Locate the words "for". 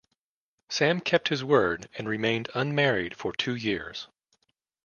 3.15-3.31